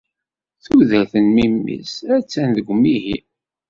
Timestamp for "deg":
2.57-2.67